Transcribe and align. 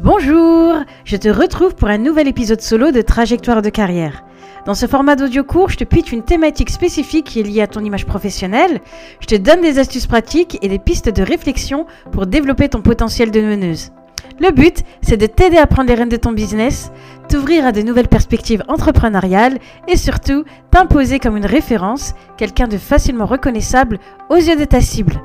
Bonjour, 0.00 0.74
je 1.06 1.16
te 1.16 1.28
retrouve 1.30 1.74
pour 1.74 1.88
un 1.88 1.96
nouvel 1.96 2.28
épisode 2.28 2.60
solo 2.60 2.90
de 2.90 3.00
Trajectoire 3.00 3.62
de 3.62 3.70
carrière. 3.70 4.24
Dans 4.66 4.74
ce 4.74 4.86
format 4.86 5.16
d'audio 5.16 5.42
court, 5.42 5.70
je 5.70 5.78
te 5.78 5.84
pitch 5.84 6.12
une 6.12 6.22
thématique 6.22 6.68
spécifique 6.68 7.24
qui 7.24 7.40
est 7.40 7.42
liée 7.42 7.62
à 7.62 7.66
ton 7.66 7.80
image 7.80 8.04
professionnelle, 8.04 8.82
je 9.20 9.26
te 9.26 9.36
donne 9.36 9.62
des 9.62 9.78
astuces 9.78 10.06
pratiques 10.06 10.58
et 10.60 10.68
des 10.68 10.78
pistes 10.78 11.08
de 11.08 11.22
réflexion 11.22 11.86
pour 12.12 12.26
développer 12.26 12.68
ton 12.68 12.82
potentiel 12.82 13.30
de 13.30 13.40
meneuse. 13.40 13.90
Le 14.38 14.50
but, 14.50 14.82
c'est 15.00 15.16
de 15.16 15.24
t'aider 15.24 15.56
à 15.56 15.66
prendre 15.66 15.88
les 15.88 15.94
rênes 15.94 16.10
de 16.10 16.18
ton 16.18 16.32
business, 16.32 16.92
t'ouvrir 17.30 17.64
à 17.64 17.72
de 17.72 17.80
nouvelles 17.80 18.08
perspectives 18.08 18.64
entrepreneuriales 18.68 19.58
et 19.88 19.96
surtout 19.96 20.44
t'imposer 20.70 21.18
comme 21.20 21.38
une 21.38 21.46
référence, 21.46 22.12
quelqu'un 22.36 22.68
de 22.68 22.76
facilement 22.76 23.24
reconnaissable 23.24 23.98
aux 24.28 24.36
yeux 24.36 24.56
de 24.56 24.66
ta 24.66 24.82
cible. 24.82 25.22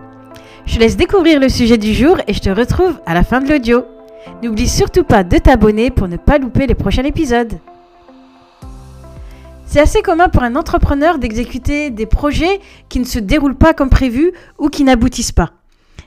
Je 0.65 0.75
te 0.75 0.79
laisse 0.79 0.95
découvrir 0.95 1.41
le 1.41 1.49
sujet 1.49 1.77
du 1.77 1.93
jour 1.93 2.19
et 2.25 2.33
je 2.33 2.39
te 2.39 2.49
retrouve 2.49 3.01
à 3.05 3.13
la 3.13 3.23
fin 3.23 3.41
de 3.41 3.49
l'audio. 3.49 3.83
N'oublie 4.43 4.67
surtout 4.67 5.03
pas 5.03 5.23
de 5.23 5.37
t'abonner 5.37 5.91
pour 5.91 6.07
ne 6.07 6.17
pas 6.17 6.37
louper 6.37 6.67
les 6.67 6.75
prochains 6.75 7.03
épisodes. 7.03 7.59
C'est 9.65 9.79
assez 9.79 10.01
commun 10.01 10.27
pour 10.27 10.43
un 10.43 10.55
entrepreneur 10.55 11.17
d'exécuter 11.17 11.91
des 11.91 12.05
projets 12.05 12.59
qui 12.89 12.99
ne 12.99 13.05
se 13.05 13.19
déroulent 13.19 13.57
pas 13.57 13.73
comme 13.73 13.89
prévu 13.89 14.33
ou 14.57 14.69
qui 14.69 14.83
n'aboutissent 14.83 15.31
pas. 15.31 15.51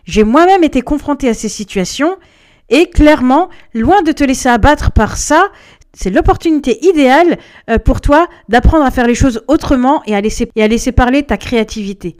J'ai 0.05 0.23
moi-même 0.23 0.65
été 0.65 0.83
confronté 0.83 1.29
à 1.29 1.35
ces 1.35 1.49
situations 1.49 2.17
et 2.69 2.91
clairement, 2.91 3.49
loin 3.73 4.03
de 4.03 4.13
te 4.13 4.25
laisser 4.25 4.49
abattre 4.49 4.93
par 4.93 5.17
ça, 5.17 5.49
c'est 5.95 6.11
l'opportunité 6.11 6.85
idéale 6.85 7.39
euh, 7.71 7.79
pour 7.79 8.01
toi 8.01 8.27
d'apprendre 8.49 8.85
à 8.85 8.91
faire 8.91 9.07
les 9.07 9.15
choses 9.15 9.43
autrement 9.49 10.03
et 10.07 10.15
à 10.15 10.21
laisser, 10.21 10.51
et 10.57 10.63
à 10.63 10.69
laisser 10.69 10.93
parler 10.93 11.23
ta 11.23 11.37
créativité. 11.37 12.17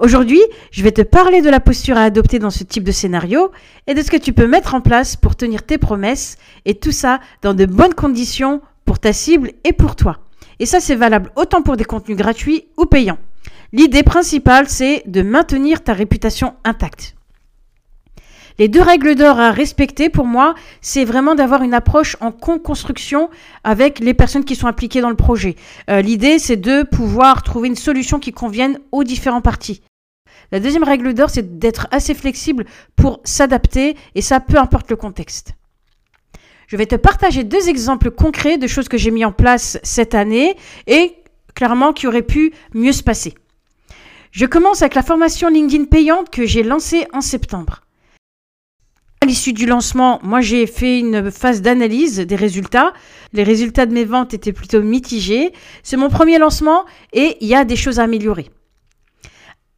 Aujourd'hui, 0.00 0.40
je 0.72 0.82
vais 0.82 0.92
te 0.92 1.02
parler 1.02 1.40
de 1.40 1.48
la 1.48 1.60
posture 1.60 1.96
à 1.96 2.02
adopter 2.02 2.38
dans 2.40 2.50
ce 2.50 2.64
type 2.64 2.82
de 2.82 2.90
scénario 2.90 3.52
et 3.86 3.94
de 3.94 4.02
ce 4.02 4.10
que 4.10 4.16
tu 4.16 4.32
peux 4.32 4.46
mettre 4.46 4.74
en 4.74 4.80
place 4.80 5.14
pour 5.16 5.36
tenir 5.36 5.62
tes 5.62 5.78
promesses 5.78 6.36
et 6.64 6.74
tout 6.74 6.90
ça 6.90 7.20
dans 7.42 7.54
de 7.54 7.64
bonnes 7.64 7.94
conditions 7.94 8.60
pour 8.84 8.98
ta 8.98 9.12
cible 9.12 9.52
et 9.62 9.72
pour 9.72 9.94
toi. 9.94 10.18
Et 10.58 10.66
ça, 10.66 10.80
c'est 10.80 10.96
valable 10.96 11.30
autant 11.36 11.62
pour 11.62 11.76
des 11.76 11.84
contenus 11.84 12.16
gratuits 12.16 12.66
ou 12.76 12.86
payants. 12.86 13.18
L'idée 13.72 14.02
principale, 14.02 14.68
c'est 14.68 15.02
de 15.06 15.22
maintenir 15.22 15.82
ta 15.82 15.92
réputation 15.92 16.54
intacte. 16.64 17.13
Les 18.60 18.68
deux 18.68 18.82
règles 18.82 19.16
d'or 19.16 19.40
à 19.40 19.50
respecter 19.50 20.08
pour 20.08 20.26
moi, 20.26 20.54
c'est 20.80 21.04
vraiment 21.04 21.34
d'avoir 21.34 21.62
une 21.62 21.74
approche 21.74 22.16
en 22.20 22.30
co-construction 22.30 23.28
avec 23.64 23.98
les 23.98 24.14
personnes 24.14 24.44
qui 24.44 24.54
sont 24.54 24.68
impliquées 24.68 25.00
dans 25.00 25.10
le 25.10 25.16
projet. 25.16 25.56
Euh, 25.90 26.02
l'idée, 26.02 26.38
c'est 26.38 26.56
de 26.56 26.84
pouvoir 26.84 27.42
trouver 27.42 27.66
une 27.66 27.74
solution 27.74 28.20
qui 28.20 28.32
convienne 28.32 28.78
aux 28.92 29.02
différents 29.02 29.40
parties. 29.40 29.82
La 30.52 30.60
deuxième 30.60 30.84
règle 30.84 31.14
d'or, 31.14 31.30
c'est 31.30 31.58
d'être 31.58 31.88
assez 31.90 32.14
flexible 32.14 32.64
pour 32.94 33.20
s'adapter, 33.24 33.96
et 34.14 34.22
ça 34.22 34.38
peu 34.38 34.56
importe 34.56 34.88
le 34.88 34.96
contexte. 34.96 35.54
Je 36.68 36.76
vais 36.76 36.86
te 36.86 36.94
partager 36.94 37.42
deux 37.42 37.68
exemples 37.68 38.12
concrets 38.12 38.56
de 38.56 38.68
choses 38.68 38.88
que 38.88 38.98
j'ai 38.98 39.10
mis 39.10 39.24
en 39.24 39.32
place 39.32 39.78
cette 39.82 40.14
année 40.14 40.56
et 40.86 41.16
clairement 41.54 41.92
qui 41.92 42.06
auraient 42.06 42.22
pu 42.22 42.52
mieux 42.72 42.92
se 42.92 43.02
passer. 43.02 43.34
Je 44.30 44.46
commence 44.46 44.82
avec 44.82 44.94
la 44.94 45.02
formation 45.02 45.48
LinkedIn 45.48 45.84
payante 45.86 46.30
que 46.30 46.46
j'ai 46.46 46.62
lancée 46.62 47.06
en 47.12 47.20
septembre. 47.20 47.83
À 49.24 49.26
l'issue 49.26 49.54
du 49.54 49.64
lancement, 49.64 50.20
moi 50.22 50.42
j'ai 50.42 50.66
fait 50.66 50.98
une 50.98 51.30
phase 51.30 51.62
d'analyse 51.62 52.18
des 52.18 52.36
résultats. 52.36 52.92
Les 53.32 53.42
résultats 53.42 53.86
de 53.86 53.94
mes 53.94 54.04
ventes 54.04 54.34
étaient 54.34 54.52
plutôt 54.52 54.82
mitigés. 54.82 55.54
C'est 55.82 55.96
mon 55.96 56.10
premier 56.10 56.36
lancement 56.36 56.84
et 57.14 57.38
il 57.40 57.48
y 57.48 57.54
a 57.54 57.64
des 57.64 57.74
choses 57.74 57.98
à 57.98 58.02
améliorer. 58.02 58.50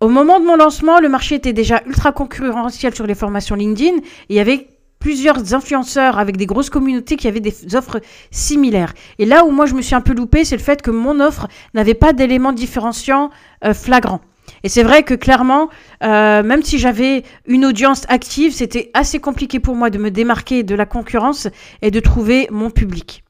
Au 0.00 0.08
moment 0.08 0.40
de 0.40 0.44
mon 0.44 0.56
lancement, 0.56 0.98
le 0.98 1.08
marché 1.08 1.36
était 1.36 1.52
déjà 1.52 1.80
ultra 1.86 2.10
concurrentiel 2.10 2.92
sur 2.92 3.06
les 3.06 3.14
formations 3.14 3.54
LinkedIn 3.54 3.98
il 4.28 4.34
y 4.34 4.40
avait 4.40 4.66
plusieurs 4.98 5.54
influenceurs 5.54 6.18
avec 6.18 6.36
des 6.36 6.46
grosses 6.46 6.68
communautés 6.68 7.14
qui 7.14 7.28
avaient 7.28 7.38
des 7.38 7.76
offres 7.76 8.00
similaires. 8.32 8.94
Et 9.20 9.26
là 9.26 9.44
où 9.44 9.52
moi 9.52 9.66
je 9.66 9.74
me 9.74 9.80
suis 9.80 9.94
un 9.94 10.00
peu 10.00 10.12
loupé, 10.12 10.44
c'est 10.44 10.56
le 10.56 10.62
fait 10.62 10.82
que 10.82 10.90
mon 10.90 11.20
offre 11.20 11.46
n'avait 11.72 11.94
pas 11.94 12.12
d'éléments 12.12 12.52
différenciants 12.52 13.30
euh, 13.64 13.74
flagrants. 13.74 14.22
Et 14.66 14.68
c'est 14.68 14.82
vrai 14.82 15.04
que 15.04 15.14
clairement, 15.14 15.68
euh, 16.02 16.42
même 16.42 16.64
si 16.64 16.80
j'avais 16.80 17.22
une 17.46 17.64
audience 17.64 18.02
active, 18.08 18.52
c'était 18.52 18.90
assez 18.94 19.20
compliqué 19.20 19.60
pour 19.60 19.76
moi 19.76 19.90
de 19.90 19.98
me 19.98 20.10
démarquer 20.10 20.64
de 20.64 20.74
la 20.74 20.86
concurrence 20.86 21.46
et 21.82 21.92
de 21.92 22.00
trouver 22.00 22.48
mon 22.50 22.70
public. 22.70 23.22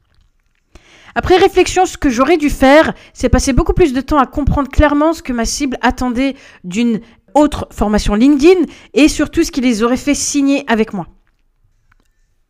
Après 1.15 1.37
réflexion, 1.37 1.85
ce 1.85 1.99
que 1.99 2.09
j'aurais 2.09 2.39
dû 2.39 2.49
faire, 2.49 2.95
c'est 3.13 3.29
passer 3.29 3.53
beaucoup 3.53 3.75
plus 3.75 3.93
de 3.93 4.01
temps 4.01 4.17
à 4.17 4.25
comprendre 4.25 4.71
clairement 4.71 5.13
ce 5.13 5.23
que 5.23 5.35
ma 5.35 5.45
cible 5.45 5.77
attendait 5.83 6.37
d'une 6.65 7.01
autre 7.35 7.69
formation 7.71 8.15
LinkedIn 8.15 8.63
et 8.95 9.09
surtout 9.09 9.45
ce 9.45 9.51
qui 9.51 9.61
les 9.61 9.83
aurait 9.83 9.99
fait 9.99 10.15
signer 10.15 10.65
avec 10.69 10.95
moi. 10.95 11.07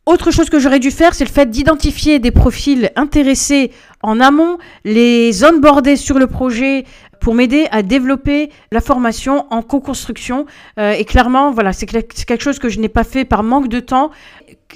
Autre 0.09 0.31
chose 0.31 0.49
que 0.49 0.61
j'aurais 0.61 0.79
dû 0.79 0.93
faire, 0.93 1.15
c'est 1.15 1.25
le 1.25 1.31
fait 1.31 1.51
d'identifier 1.51 2.21
des 2.21 2.31
profils 2.31 2.93
intéressés 2.95 3.73
en 4.05 4.21
amont, 4.21 4.57
les 4.85 5.43
onboarder 5.43 5.97
sur 5.97 6.21
le 6.21 6.29
projet 6.29 6.85
pour 7.21 7.34
m'aider 7.34 7.66
à 7.71 7.82
développer 7.82 8.50
la 8.72 8.81
formation 8.81 9.47
en 9.50 9.62
co-construction. 9.62 10.47
Euh, 10.78 10.93
et 10.93 11.04
clairement, 11.04 11.50
voilà, 11.50 11.72
c'est 11.72 11.87
quelque 11.87 12.43
chose 12.43 12.59
que 12.59 12.69
je 12.69 12.81
n'ai 12.81 12.88
pas 12.88 13.04
fait 13.04 13.25
par 13.25 13.43
manque 13.43 13.69
de 13.69 13.81
temps. 13.81 14.10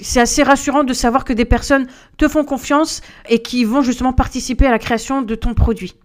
C'est 0.01 0.21
assez 0.21 0.43
rassurant 0.43 0.83
de 0.83 0.93
savoir 0.93 1.25
que 1.25 1.33
des 1.33 1.45
personnes 1.45 1.87
te 2.17 2.27
font 2.27 2.43
confiance 2.43 3.01
et 3.29 3.39
qui 3.39 3.63
vont 3.63 3.81
justement 3.81 4.13
participer 4.13 4.65
à 4.65 4.71
la 4.71 4.79
création 4.79 5.21
de 5.21 5.35
ton 5.35 5.53
produit. 5.53 5.95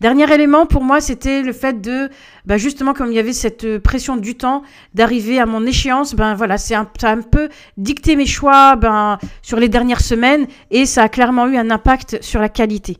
Dernier 0.00 0.32
élément 0.32 0.64
pour 0.64 0.82
moi, 0.82 1.02
c'était 1.02 1.42
le 1.42 1.52
fait 1.52 1.82
de, 1.82 2.08
bah 2.46 2.56
justement, 2.56 2.94
comme 2.94 3.08
il 3.08 3.14
y 3.14 3.18
avait 3.18 3.34
cette 3.34 3.78
pression 3.78 4.16
du 4.16 4.34
temps, 4.34 4.62
d'arriver 4.94 5.38
à 5.38 5.44
mon 5.44 5.66
échéance, 5.66 6.14
ben 6.14 6.34
voilà, 6.34 6.56
c'est 6.56 6.74
un, 6.74 6.88
un 7.02 7.20
peu 7.20 7.50
dicté 7.76 8.16
mes 8.16 8.24
choix 8.24 8.76
ben, 8.76 9.18
sur 9.42 9.58
les 9.58 9.68
dernières 9.68 10.00
semaines 10.00 10.46
et 10.70 10.86
ça 10.86 11.02
a 11.02 11.08
clairement 11.10 11.46
eu 11.48 11.56
un 11.58 11.70
impact 11.70 12.22
sur 12.22 12.40
la 12.40 12.48
qualité. 12.48 12.96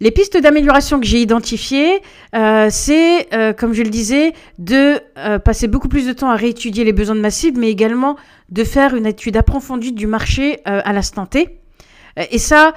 Les 0.00 0.12
pistes 0.12 0.36
d'amélioration 0.36 1.00
que 1.00 1.06
j'ai 1.06 1.20
identifiées, 1.20 2.00
euh, 2.36 2.68
c'est, 2.70 3.34
euh, 3.34 3.52
comme 3.52 3.72
je 3.72 3.82
le 3.82 3.90
disais, 3.90 4.32
de 4.58 5.00
euh, 5.18 5.40
passer 5.40 5.66
beaucoup 5.66 5.88
plus 5.88 6.06
de 6.06 6.12
temps 6.12 6.30
à 6.30 6.36
réétudier 6.36 6.84
les 6.84 6.92
besoins 6.92 7.16
de 7.16 7.20
ma 7.20 7.30
cible, 7.30 7.58
mais 7.58 7.68
également 7.68 8.16
de 8.48 8.62
faire 8.62 8.94
une 8.94 9.06
étude 9.06 9.36
approfondie 9.36 9.92
du 9.92 10.06
marché 10.06 10.60
à 10.64 10.92
l'instant 10.94 11.26
T. 11.26 11.60
Et 12.30 12.38
ça, 12.38 12.72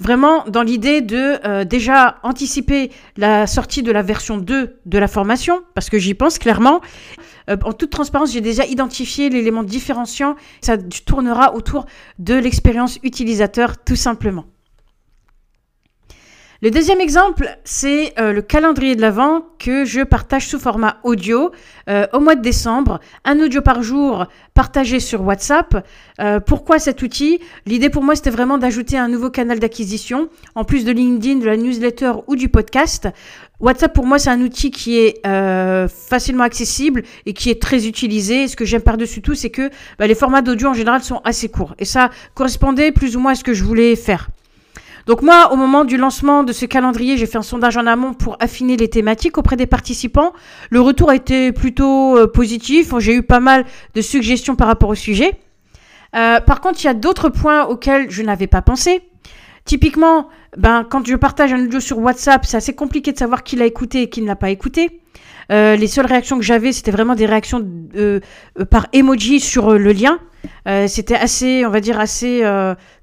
vraiment 0.00 0.44
dans 0.48 0.62
l'idée 0.62 1.02
de 1.02 1.64
déjà 1.64 2.18
anticiper 2.22 2.90
la 3.18 3.46
sortie 3.46 3.82
de 3.82 3.92
la 3.92 4.00
version 4.00 4.38
2 4.38 4.78
de 4.86 4.98
la 4.98 5.06
formation, 5.06 5.60
parce 5.74 5.90
que 5.90 5.98
j'y 5.98 6.14
pense 6.14 6.38
clairement. 6.38 6.80
en 7.48 7.72
toute 7.74 7.90
transparence, 7.90 8.32
j'ai 8.32 8.40
déjà 8.40 8.64
identifié 8.64 9.28
l'élément 9.28 9.64
différenciant. 9.64 10.34
Ça 10.62 10.78
tournera 10.78 11.54
autour 11.54 11.84
de 12.18 12.34
l'expérience 12.34 12.98
utilisateur, 13.02 13.76
tout 13.84 13.96
simplement. 13.96 14.46
Le 16.62 16.70
deuxième 16.70 17.02
exemple, 17.02 17.54
c'est 17.64 18.14
euh, 18.18 18.32
le 18.32 18.40
calendrier 18.40 18.96
de 18.96 19.02
l'Avent 19.02 19.42
que 19.58 19.84
je 19.84 20.00
partage 20.00 20.48
sous 20.48 20.58
format 20.58 20.96
audio 21.04 21.50
euh, 21.90 22.06
au 22.14 22.20
mois 22.20 22.34
de 22.34 22.40
décembre. 22.40 22.98
Un 23.26 23.40
audio 23.40 23.60
par 23.60 23.82
jour 23.82 24.24
partagé 24.54 24.98
sur 24.98 25.20
WhatsApp. 25.20 25.86
Euh, 26.18 26.40
pourquoi 26.40 26.78
cet 26.78 27.02
outil? 27.02 27.40
L'idée 27.66 27.90
pour 27.90 28.02
moi, 28.02 28.16
c'était 28.16 28.30
vraiment 28.30 28.56
d'ajouter 28.56 28.96
un 28.96 29.08
nouveau 29.08 29.28
canal 29.28 29.58
d'acquisition, 29.58 30.30
en 30.54 30.64
plus 30.64 30.86
de 30.86 30.92
LinkedIn, 30.92 31.40
de 31.40 31.44
la 31.44 31.58
newsletter 31.58 32.12
ou 32.26 32.36
du 32.36 32.48
podcast. 32.48 33.06
WhatsApp, 33.60 33.92
pour 33.92 34.06
moi, 34.06 34.18
c'est 34.18 34.30
un 34.30 34.40
outil 34.40 34.70
qui 34.70 34.98
est 34.98 35.20
facilement 35.88 36.44
accessible 36.44 37.02
et 37.26 37.34
qui 37.34 37.50
est 37.50 37.60
très 37.60 37.86
utilisé. 37.86 38.48
Ce 38.48 38.56
que 38.56 38.64
j'aime 38.64 38.82
par-dessus 38.82 39.20
tout, 39.20 39.34
c'est 39.34 39.50
que 39.50 39.68
bah, 39.98 40.06
les 40.06 40.14
formats 40.14 40.40
d'audio 40.40 40.68
en 40.68 40.74
général 40.74 41.02
sont 41.02 41.20
assez 41.22 41.50
courts. 41.50 41.74
Et 41.78 41.84
ça 41.84 42.08
correspondait 42.34 42.92
plus 42.92 43.14
ou 43.14 43.20
moins 43.20 43.32
à 43.32 43.34
ce 43.34 43.44
que 43.44 43.52
je 43.52 43.62
voulais 43.62 43.94
faire. 43.94 44.30
Donc 45.06 45.22
moi, 45.22 45.52
au 45.52 45.56
moment 45.56 45.84
du 45.84 45.96
lancement 45.96 46.42
de 46.42 46.52
ce 46.52 46.66
calendrier, 46.66 47.16
j'ai 47.16 47.26
fait 47.26 47.38
un 47.38 47.42
sondage 47.42 47.76
en 47.76 47.86
amont 47.86 48.12
pour 48.12 48.36
affiner 48.40 48.76
les 48.76 48.90
thématiques 48.90 49.38
auprès 49.38 49.54
des 49.54 49.66
participants. 49.66 50.32
Le 50.70 50.80
retour 50.80 51.10
a 51.10 51.14
été 51.14 51.52
plutôt 51.52 52.16
euh, 52.16 52.26
positif. 52.26 52.92
J'ai 52.98 53.14
eu 53.14 53.22
pas 53.22 53.38
mal 53.38 53.64
de 53.94 54.00
suggestions 54.00 54.56
par 54.56 54.66
rapport 54.66 54.88
au 54.88 54.96
sujet. 54.96 55.38
Euh, 56.16 56.40
par 56.40 56.60
contre, 56.60 56.82
il 56.82 56.86
y 56.86 56.90
a 56.90 56.94
d'autres 56.94 57.28
points 57.28 57.66
auxquels 57.66 58.10
je 58.10 58.22
n'avais 58.22 58.48
pas 58.48 58.62
pensé. 58.62 59.00
Typiquement, 59.64 60.28
ben, 60.56 60.84
quand 60.88 61.06
je 61.06 61.14
partage 61.14 61.52
un 61.52 61.64
audio 61.64 61.78
sur 61.78 61.98
WhatsApp, 61.98 62.44
c'est 62.44 62.56
assez 62.56 62.74
compliqué 62.74 63.12
de 63.12 63.18
savoir 63.18 63.44
qui 63.44 63.54
l'a 63.54 63.66
écouté 63.66 64.02
et 64.02 64.10
qui 64.10 64.22
ne 64.22 64.26
l'a 64.26 64.36
pas 64.36 64.50
écouté. 64.50 65.02
Euh, 65.52 65.76
les 65.76 65.86
seules 65.86 66.06
réactions 66.06 66.36
que 66.36 66.44
j'avais, 66.44 66.72
c'était 66.72 66.90
vraiment 66.90 67.14
des 67.14 67.26
réactions 67.26 67.64
par 68.70 68.88
emoji 68.92 69.38
sur 69.38 69.78
le 69.78 69.92
lien. 69.92 70.18
c'était 70.88 71.14
assez, 71.14 71.64
on 71.64 71.70
va 71.70 71.80
dire, 71.80 72.00
assez 72.00 72.42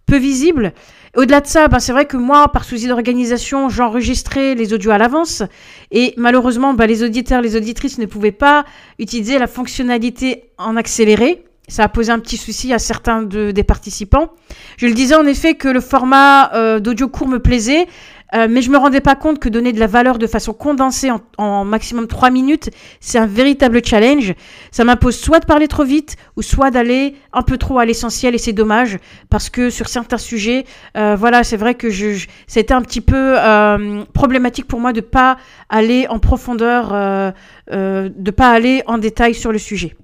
peu 0.06 0.18
visible. 0.18 0.74
Au-delà 1.15 1.42
de 1.42 1.48
ça, 1.48 1.68
ben, 1.68 1.77
c'est 1.77 1.92
vrai 1.92 2.06
que 2.06 2.18
moi, 2.18 2.48
par 2.48 2.63
souci 2.63 2.88
d'organisation, 2.88 3.69
j'enregistrais 3.69 4.56
les 4.56 4.74
audios 4.74 4.89
à 4.89 4.98
l'avance. 4.98 5.44
Et 5.92 6.15
malheureusement, 6.18 6.74
ben, 6.74 6.88
les 6.88 7.04
auditeurs, 7.04 7.42
les 7.42 7.56
auditrices 7.56 8.00
ne 8.00 8.07
pouvaient 8.07 8.31
pas 8.31 8.65
utiliser 8.98 9.38
la 9.38 9.45
fonctionnalité 9.45 10.45
en 10.57 10.75
accéléré. 10.75 11.45
Ça 11.68 11.83
a 11.83 11.88
posé 11.88 12.12
un 12.12 12.19
petit 12.19 12.38
souci 12.38 12.74
à 12.74 12.80
certains 12.80 13.21
des 13.21 13.63
participants. 13.63 14.31
Je 14.77 14.88
le 14.88 14.94
disais 14.94 15.15
en 15.15 15.25
effet 15.25 15.54
que 15.54 15.68
le 15.68 15.80
format 15.81 16.51
euh, 16.56 16.80
d'audio 16.80 17.07
court 17.07 17.27
me 17.27 17.39
plaisait. 17.39 17.88
Euh, 18.34 18.48
mais 18.50 18.62
je 18.62 18.70
me 18.70 18.78
rendais 18.78 19.02
pas 19.02 19.16
compte 19.16 19.40
que 19.40 19.50
donner 19.50 19.74
de 19.74 19.80
la 19.80 19.88
valeur 19.88 20.18
de 20.18 20.28
façon 20.28 20.54
condensée 20.54 21.12
en, 21.12 21.22
en 21.38 21.66
maximum 21.66 22.08
3 22.08 22.30
minutes, 22.30 22.70
c'est 23.00 23.18
un 23.18 23.26
véritable 23.26 23.86
challenge. 23.86 24.34
Ça 24.72 24.84
m'impose 24.84 25.16
soit 25.16 25.40
de 25.40 25.46
parler 25.46 25.68
trop 25.68 25.84
vite 25.84 26.16
ou 26.36 26.42
soit 26.42 26.72
d'aller 26.72 27.16
un 27.32 27.42
peu 27.42 27.58
trop 27.58 27.80
à 27.80 27.86
l'essentiel 27.86 28.36
et 28.36 28.38
c'est 28.38 28.54
dommage 28.54 28.98
parce 29.30 29.50
que 29.50 29.70
sur 29.70 29.88
certains 29.88 30.18
sujets, 30.18 30.66
euh, 30.98 31.16
voilà, 31.16 31.44
c'est 31.44 31.58
vrai 31.58 31.76
que 31.76 31.90
je, 31.90 32.26
c'était 32.48 32.74
un 32.74 32.82
petit 32.82 33.02
peu 33.02 33.36
euh, 33.38 34.04
problématique 34.14 34.68
pour 34.68 34.80
moi 34.80 34.94
de 34.94 35.02
pas 35.02 35.38
aller 35.70 36.08
en 36.08 36.20
profondeur, 36.20 36.94
euh, 36.94 37.32
euh, 37.72 38.10
de 38.16 38.32
pas 38.32 38.50
aller 38.50 38.84
en 38.88 38.98
détail 38.98 39.34
sur 39.34 39.52
le 39.52 39.58
sujet. 39.58 39.96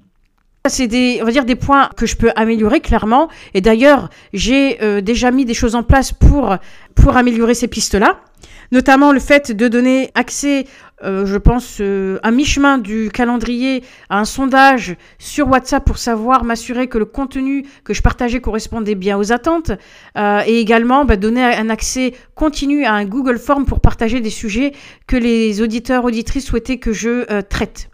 C'est 0.69 0.87
des, 0.87 1.19
on 1.21 1.25
va 1.25 1.31
dire 1.31 1.45
des 1.45 1.55
points 1.55 1.89
que 1.95 2.05
je 2.05 2.15
peux 2.15 2.31
améliorer 2.35 2.79
clairement. 2.79 3.29
Et 3.53 3.61
d'ailleurs, 3.61 4.09
j'ai 4.33 4.81
euh, 4.81 5.01
déjà 5.01 5.31
mis 5.31 5.45
des 5.45 5.53
choses 5.53 5.75
en 5.75 5.83
place 5.83 6.13
pour 6.13 6.55
pour 6.95 7.15
améliorer 7.15 7.53
ces 7.53 7.67
pistes-là, 7.67 8.19
notamment 8.71 9.13
le 9.13 9.19
fait 9.19 9.53
de 9.53 9.67
donner 9.69 10.11
accès, 10.15 10.65
euh, 11.03 11.25
je 11.25 11.37
pense, 11.37 11.77
euh, 11.79 12.19
à 12.23 12.31
mi-chemin 12.31 12.77
du 12.77 13.09
calendrier 13.09 13.83
à 14.09 14.19
un 14.19 14.25
sondage 14.25 14.97
sur 15.17 15.47
WhatsApp 15.47 15.85
pour 15.85 15.97
savoir 15.97 16.43
m'assurer 16.43 16.87
que 16.87 16.97
le 16.97 17.05
contenu 17.05 17.65
que 17.85 17.93
je 17.93 18.01
partageais 18.01 18.41
correspondait 18.41 18.95
bien 18.95 19.17
aux 19.17 19.31
attentes, 19.31 19.71
et 20.17 20.59
également 20.59 21.05
bah, 21.05 21.15
donner 21.15 21.43
un 21.43 21.69
accès 21.69 22.13
continu 22.35 22.83
à 22.85 22.93
un 22.93 23.05
Google 23.05 23.39
Form 23.39 23.65
pour 23.65 23.79
partager 23.79 24.19
des 24.19 24.29
sujets 24.29 24.73
que 25.07 25.15
les 25.15 25.61
auditeurs 25.61 26.03
auditrices 26.03 26.45
souhaitaient 26.45 26.79
que 26.79 26.91
je 26.91 27.41
traite. 27.43 27.88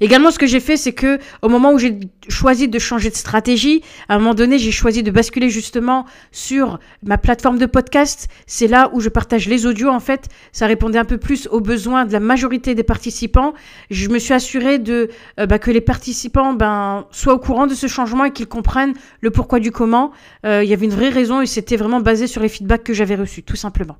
Également, 0.00 0.30
ce 0.30 0.38
que 0.38 0.46
j'ai 0.46 0.60
fait, 0.60 0.76
c'est 0.76 0.92
que 0.92 1.18
au 1.42 1.48
moment 1.48 1.72
où 1.72 1.78
j'ai 1.78 1.98
choisi 2.28 2.68
de 2.68 2.78
changer 2.78 3.10
de 3.10 3.14
stratégie, 3.14 3.82
à 4.08 4.14
un 4.14 4.18
moment 4.18 4.34
donné, 4.34 4.58
j'ai 4.58 4.70
choisi 4.70 5.02
de 5.02 5.10
basculer 5.10 5.50
justement 5.50 6.04
sur 6.32 6.78
ma 7.02 7.18
plateforme 7.18 7.58
de 7.58 7.66
podcast. 7.66 8.28
C'est 8.46 8.66
là 8.66 8.90
où 8.92 9.00
je 9.00 9.08
partage 9.08 9.48
les 9.48 9.66
audios. 9.66 9.88
En 9.88 10.00
fait, 10.00 10.28
ça 10.52 10.66
répondait 10.66 10.98
un 10.98 11.04
peu 11.04 11.18
plus 11.18 11.48
aux 11.48 11.60
besoins 11.60 12.04
de 12.04 12.12
la 12.12 12.20
majorité 12.20 12.74
des 12.74 12.82
participants. 12.82 13.54
Je 13.90 14.08
me 14.08 14.18
suis 14.18 14.34
assurée 14.34 14.78
de 14.78 15.08
euh, 15.40 15.46
bah, 15.46 15.58
que 15.58 15.70
les 15.70 15.80
participants 15.80 16.54
ben, 16.54 17.06
soient 17.10 17.34
au 17.34 17.38
courant 17.38 17.66
de 17.66 17.74
ce 17.74 17.86
changement 17.86 18.24
et 18.24 18.32
qu'ils 18.32 18.48
comprennent 18.48 18.94
le 19.20 19.30
pourquoi 19.30 19.60
du 19.60 19.70
comment. 19.70 20.12
Euh, 20.44 20.62
Il 20.64 20.70
y 20.70 20.72
avait 20.72 20.86
une 20.86 20.92
vraie 20.92 21.10
raison 21.10 21.40
et 21.40 21.46
c'était 21.46 21.76
vraiment 21.76 22.00
basé 22.00 22.26
sur 22.26 22.42
les 22.42 22.48
feedbacks 22.48 22.84
que 22.84 22.94
j'avais 22.94 23.16
reçus, 23.16 23.42
tout 23.42 23.56
simplement. 23.56 23.96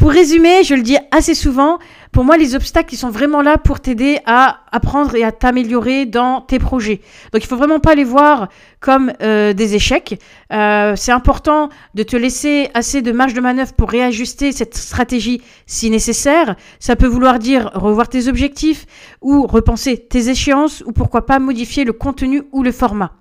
Pour 0.00 0.12
résumer, 0.12 0.64
je 0.64 0.74
le 0.74 0.80
dis 0.80 0.96
assez 1.10 1.34
souvent, 1.34 1.78
pour 2.10 2.24
moi, 2.24 2.38
les 2.38 2.54
obstacles, 2.54 2.96
sont 2.96 3.10
vraiment 3.10 3.42
là 3.42 3.58
pour 3.58 3.80
t'aider 3.80 4.18
à 4.24 4.60
apprendre 4.72 5.14
et 5.14 5.24
à 5.24 5.30
t'améliorer 5.30 6.06
dans 6.06 6.40
tes 6.40 6.58
projets. 6.58 7.02
Donc, 7.34 7.44
il 7.44 7.46
faut 7.46 7.58
vraiment 7.58 7.80
pas 7.80 7.94
les 7.94 8.04
voir 8.04 8.48
comme 8.80 9.12
euh, 9.20 9.52
des 9.52 9.74
échecs. 9.74 10.18
Euh, 10.54 10.94
c'est 10.96 11.12
important 11.12 11.68
de 11.94 12.02
te 12.02 12.16
laisser 12.16 12.70
assez 12.72 13.02
de 13.02 13.12
marge 13.12 13.34
de 13.34 13.42
manœuvre 13.42 13.74
pour 13.74 13.90
réajuster 13.90 14.52
cette 14.52 14.74
stratégie 14.74 15.42
si 15.66 15.90
nécessaire. 15.90 16.56
Ça 16.78 16.96
peut 16.96 17.06
vouloir 17.06 17.38
dire 17.38 17.70
revoir 17.74 18.08
tes 18.08 18.26
objectifs 18.26 18.86
ou 19.20 19.46
repenser 19.46 19.98
tes 19.98 20.30
échéances 20.30 20.82
ou 20.86 20.92
pourquoi 20.92 21.26
pas 21.26 21.38
modifier 21.40 21.84
le 21.84 21.92
contenu 21.92 22.44
ou 22.52 22.62
le 22.62 22.72
format. 22.72 23.19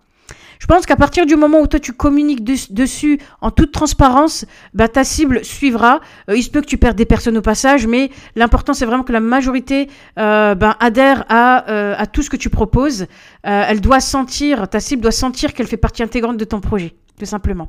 Je 0.60 0.68
pense 0.68 0.86
qu'à 0.86 0.98
partir 0.98 1.26
du 1.26 1.36
moment 1.38 1.62
où 1.62 1.68
toi 1.68 1.80
tu 1.80 1.94
communiques 1.94 2.44
des- 2.44 2.60
dessus 2.70 3.18
en 3.42 3.50
toute 3.50 3.72
transparence, 3.72 4.46
bah, 4.74 4.88
ta 4.90 5.04
cible 5.06 5.44
suivra. 5.44 6.02
Euh, 6.30 6.36
il 6.36 6.44
se 6.44 6.50
peut 6.50 6.60
que 6.62 6.66
tu 6.68 6.78
perdes 6.78 6.98
des 6.98 7.06
personnes 7.06 7.38
au 7.38 7.42
passage, 7.42 7.88
mais 7.88 8.12
l'important 8.36 8.74
c'est 8.74 8.86
vraiment 8.86 9.04
que 9.04 9.14
la 9.14 9.22
majorité 9.22 9.90
euh, 10.20 10.56
ben, 10.56 10.76
adhère 10.82 11.24
à, 11.30 11.70
euh, 11.72 11.96
à 11.98 12.06
tout 12.08 12.22
ce 12.22 12.30
que 12.30 12.38
tu 12.38 12.50
proposes. 12.50 13.04
Euh, 13.48 13.64
elle 13.68 13.80
doit 13.82 14.02
sentir, 14.02 14.68
ta 14.68 14.80
cible 14.82 15.02
doit 15.02 15.12
sentir 15.12 15.54
qu'elle 15.54 15.68
fait 15.68 15.78
partie 15.78 16.04
intégrante 16.04 16.38
de 16.38 16.46
ton 16.46 16.60
projet. 16.60 16.94
Tout 17.18 17.26
simplement. 17.26 17.68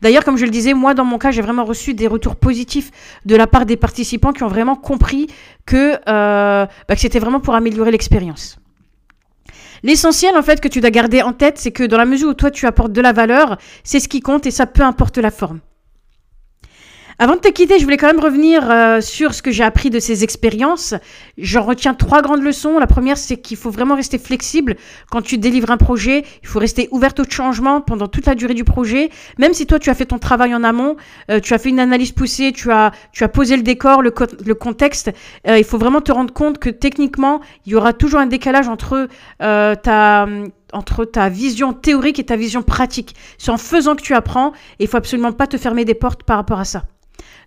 D'ailleurs, 0.00 0.24
comme 0.24 0.36
je 0.36 0.44
le 0.44 0.50
disais, 0.50 0.74
moi, 0.74 0.94
dans 0.94 1.04
mon 1.04 1.18
cas, 1.18 1.32
j'ai 1.32 1.42
vraiment 1.42 1.64
reçu 1.64 1.92
des 1.92 2.06
retours 2.06 2.36
positifs 2.36 2.90
de 3.24 3.34
la 3.34 3.48
part 3.48 3.66
des 3.66 3.76
participants 3.76 4.32
qui 4.32 4.44
ont 4.44 4.48
vraiment 4.48 4.76
compris 4.76 5.26
que, 5.66 5.94
bah, 6.06 6.68
que 6.88 7.00
c'était 7.00 7.18
vraiment 7.18 7.40
pour 7.40 7.54
améliorer 7.56 7.90
l'expérience. 7.90 8.58
L'essentiel, 9.82 10.36
en 10.36 10.42
fait, 10.42 10.60
que 10.60 10.68
tu 10.68 10.80
dois 10.80 10.90
garder 10.90 11.22
en 11.22 11.32
tête, 11.32 11.58
c'est 11.58 11.72
que 11.72 11.84
dans 11.84 11.98
la 11.98 12.04
mesure 12.04 12.30
où 12.30 12.34
toi 12.34 12.50
tu 12.50 12.66
apportes 12.66 12.92
de 12.92 13.00
la 13.00 13.12
valeur, 13.12 13.58
c'est 13.84 14.00
ce 14.00 14.08
qui 14.08 14.20
compte 14.20 14.46
et 14.46 14.50
ça 14.50 14.66
peu 14.66 14.82
importe 14.82 15.18
la 15.18 15.30
forme. 15.30 15.60
Avant 17.18 17.36
de 17.36 17.40
te 17.40 17.48
quitter, 17.48 17.78
je 17.78 17.84
voulais 17.84 17.96
quand 17.96 18.06
même 18.06 18.20
revenir 18.20 18.70
euh, 18.70 19.00
sur 19.00 19.34
ce 19.34 19.42
que 19.42 19.50
j'ai 19.50 19.64
appris 19.64 19.90
de 19.90 20.00
ces 20.00 20.24
expériences. 20.24 20.94
J'en 21.38 21.62
retiens 21.62 21.94
trois 21.94 22.22
grandes 22.22 22.42
leçons. 22.42 22.78
La 22.78 22.86
première, 22.86 23.18
c'est 23.18 23.36
qu'il 23.36 23.56
faut 23.56 23.70
vraiment 23.70 23.94
rester 23.94 24.18
flexible 24.18 24.76
quand 25.10 25.22
tu 25.22 25.38
délivres 25.38 25.70
un 25.70 25.76
projet. 25.76 26.24
Il 26.42 26.48
faut 26.48 26.58
rester 26.58 26.88
ouverte 26.90 27.20
au 27.20 27.24
changement 27.28 27.80
pendant 27.80 28.08
toute 28.08 28.26
la 28.26 28.34
durée 28.34 28.54
du 28.54 28.64
projet. 28.64 29.10
Même 29.38 29.54
si 29.54 29.66
toi, 29.66 29.78
tu 29.78 29.90
as 29.90 29.94
fait 29.94 30.06
ton 30.06 30.18
travail 30.18 30.54
en 30.54 30.64
amont, 30.64 30.96
euh, 31.30 31.40
tu 31.40 31.54
as 31.54 31.58
fait 31.58 31.68
une 31.68 31.80
analyse 31.80 32.12
poussée, 32.12 32.52
tu 32.52 32.70
as, 32.70 32.92
tu 33.12 33.24
as 33.24 33.28
posé 33.28 33.56
le 33.56 33.62
décor, 33.62 34.02
le, 34.02 34.12
le 34.44 34.54
contexte, 34.54 35.10
euh, 35.46 35.58
il 35.58 35.64
faut 35.64 35.78
vraiment 35.78 36.00
te 36.00 36.12
rendre 36.12 36.32
compte 36.32 36.58
que 36.58 36.70
techniquement, 36.70 37.40
il 37.66 37.72
y 37.72 37.74
aura 37.74 37.92
toujours 37.92 38.20
un 38.20 38.26
décalage 38.26 38.68
entre 38.68 39.08
euh, 39.42 39.74
ta 39.74 40.26
entre 40.72 41.04
ta 41.04 41.28
vision 41.28 41.72
théorique 41.72 42.18
et 42.18 42.24
ta 42.24 42.36
vision 42.36 42.62
pratique. 42.62 43.14
C'est 43.38 43.50
en 43.50 43.58
faisant 43.58 43.94
que 43.94 44.02
tu 44.02 44.14
apprends 44.14 44.52
et 44.78 44.84
il 44.84 44.88
faut 44.88 44.96
absolument 44.96 45.32
pas 45.32 45.46
te 45.46 45.56
fermer 45.56 45.84
des 45.84 45.94
portes 45.94 46.22
par 46.22 46.36
rapport 46.36 46.60
à 46.60 46.64
ça. 46.64 46.84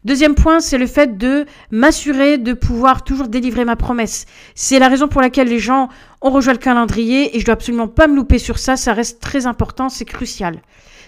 Deuxième 0.04 0.36
point, 0.36 0.60
c'est 0.60 0.78
le 0.78 0.86
fait 0.86 1.18
de 1.18 1.46
m'assurer 1.72 2.38
de 2.38 2.54
pouvoir 2.54 3.04
toujours 3.04 3.28
délivrer 3.28 3.66
ma 3.66 3.76
promesse. 3.76 4.28
C'est 4.54 4.78
la 4.78 4.88
raison 4.88 5.08
pour 5.08 5.20
laquelle 5.20 5.48
les 5.48 5.58
gens 5.58 5.90
ont 6.22 6.30
rejoint 6.30 6.54
le 6.54 6.60
calendrier 6.60 7.36
et 7.36 7.40
je 7.40 7.46
dois 7.46 7.56
absolument 7.56 7.88
pas 7.88 8.08
me 8.08 8.16
louper 8.16 8.38
sur 8.38 8.60
ça. 8.60 8.78
Ça 8.78 8.94
reste 8.94 9.20
très 9.20 9.48
important, 9.48 9.90
c'est 9.90 10.06
crucial. 10.06 10.62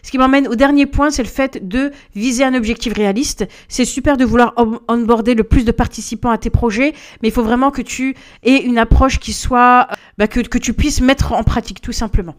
Ce 0.03 0.11
qui 0.11 0.17
m'emmène 0.17 0.47
au 0.47 0.55
dernier 0.55 0.85
point, 0.85 1.09
c'est 1.09 1.23
le 1.23 1.29
fait 1.29 1.67
de 1.67 1.91
viser 2.15 2.43
un 2.43 2.53
objectif 2.53 2.93
réaliste. 2.93 3.47
C'est 3.67 3.85
super 3.85 4.17
de 4.17 4.25
vouloir 4.25 4.53
on- 4.57 4.79
onboarder 4.87 5.35
le 5.35 5.43
plus 5.43 5.65
de 5.65 5.71
participants 5.71 6.29
à 6.31 6.37
tes 6.37 6.49
projets, 6.49 6.93
mais 7.21 7.29
il 7.29 7.31
faut 7.31 7.43
vraiment 7.43 7.71
que 7.71 7.81
tu 7.81 8.15
aies 8.43 8.57
une 8.63 8.77
approche 8.77 9.19
qui 9.19 9.33
soit, 9.33 9.87
euh, 9.91 9.95
bah, 10.17 10.27
que 10.27 10.57
tu 10.57 10.73
puisses 10.73 11.01
mettre 11.01 11.33
en 11.33 11.43
pratique 11.43 11.81
tout 11.81 11.91
simplement. 11.91 12.35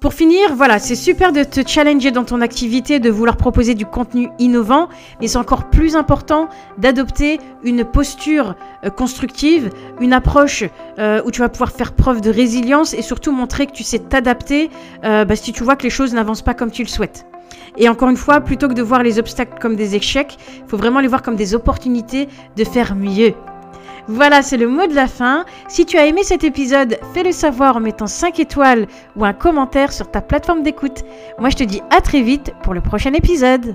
Pour 0.00 0.12
finir, 0.12 0.54
voilà, 0.54 0.78
c'est 0.78 0.94
super 0.94 1.32
de 1.32 1.42
te 1.42 1.66
challenger 1.66 2.10
dans 2.10 2.24
ton 2.24 2.42
activité, 2.42 3.00
de 3.00 3.08
vouloir 3.08 3.38
proposer 3.38 3.74
du 3.74 3.86
contenu 3.86 4.28
innovant, 4.38 4.90
mais 5.20 5.26
c'est 5.26 5.38
encore 5.38 5.70
plus 5.70 5.96
important 5.96 6.50
d'adopter 6.76 7.40
une 7.64 7.82
posture 7.82 8.56
euh, 8.84 8.90
constructive, 8.90 9.70
une 10.00 10.12
approche 10.12 10.64
euh, 10.98 11.22
où 11.24 11.30
tu 11.30 11.40
vas 11.40 11.48
pouvoir 11.48 11.72
faire 11.72 11.94
preuve 11.94 12.20
de 12.20 12.28
résilience 12.30 12.92
et 12.92 13.00
surtout 13.00 13.32
montrer 13.32 13.66
que 13.66 13.72
tu 13.72 13.84
sais 13.84 13.98
t'adapter 13.98 14.68
euh, 15.04 15.24
bah, 15.24 15.34
si 15.34 15.52
tu 15.52 15.64
vois 15.64 15.76
que 15.76 15.84
les 15.84 15.90
choses 15.90 16.12
n'avancent 16.12 16.42
pas 16.42 16.54
comme 16.54 16.70
tu 16.70 16.82
le 16.82 16.88
souhaites. 16.88 17.26
Et 17.78 17.88
encore 17.88 18.10
une 18.10 18.18
fois, 18.18 18.40
plutôt 18.40 18.68
que 18.68 18.74
de 18.74 18.82
voir 18.82 19.02
les 19.02 19.18
obstacles 19.18 19.58
comme 19.58 19.76
des 19.76 19.96
échecs, 19.96 20.36
il 20.58 20.68
faut 20.68 20.76
vraiment 20.76 21.00
les 21.00 21.08
voir 21.08 21.22
comme 21.22 21.36
des 21.36 21.54
opportunités 21.54 22.28
de 22.54 22.64
faire 22.64 22.94
mieux. 22.94 23.32
Voilà, 24.08 24.42
c'est 24.42 24.56
le 24.56 24.68
mot 24.68 24.86
de 24.86 24.94
la 24.94 25.08
fin. 25.08 25.44
Si 25.68 25.84
tu 25.84 25.98
as 25.98 26.06
aimé 26.06 26.22
cet 26.22 26.44
épisode, 26.44 26.98
fais-le 27.12 27.32
savoir 27.32 27.76
en 27.76 27.80
mettant 27.80 28.06
5 28.06 28.38
étoiles 28.38 28.86
ou 29.16 29.24
un 29.24 29.32
commentaire 29.32 29.92
sur 29.92 30.10
ta 30.10 30.20
plateforme 30.20 30.62
d'écoute. 30.62 31.02
Moi, 31.40 31.50
je 31.50 31.56
te 31.56 31.64
dis 31.64 31.82
à 31.90 32.00
très 32.00 32.22
vite 32.22 32.52
pour 32.62 32.72
le 32.72 32.80
prochain 32.80 33.12
épisode. 33.14 33.74